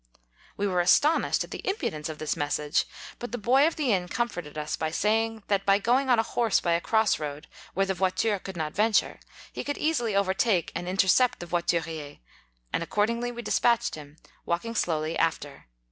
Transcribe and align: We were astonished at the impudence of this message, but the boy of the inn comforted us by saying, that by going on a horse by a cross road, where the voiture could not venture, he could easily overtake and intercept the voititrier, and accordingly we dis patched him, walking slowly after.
We 0.57 0.65
were 0.65 0.81
astonished 0.81 1.43
at 1.43 1.51
the 1.51 1.61
impudence 1.63 2.09
of 2.09 2.17
this 2.17 2.35
message, 2.35 2.87
but 3.19 3.31
the 3.31 3.37
boy 3.37 3.67
of 3.67 3.75
the 3.75 3.93
inn 3.93 4.07
comforted 4.07 4.57
us 4.57 4.75
by 4.75 4.89
saying, 4.89 5.43
that 5.47 5.63
by 5.63 5.77
going 5.77 6.09
on 6.09 6.17
a 6.17 6.23
horse 6.23 6.59
by 6.59 6.71
a 6.73 6.81
cross 6.81 7.19
road, 7.19 7.45
where 7.75 7.85
the 7.85 7.93
voiture 7.93 8.39
could 8.39 8.57
not 8.57 8.73
venture, 8.73 9.19
he 9.53 9.63
could 9.63 9.77
easily 9.77 10.15
overtake 10.15 10.71
and 10.73 10.87
intercept 10.87 11.39
the 11.39 11.45
voititrier, 11.45 12.17
and 12.73 12.81
accordingly 12.81 13.31
we 13.31 13.43
dis 13.43 13.59
patched 13.59 13.93
him, 13.93 14.17
walking 14.43 14.73
slowly 14.73 15.15
after. 15.19 15.67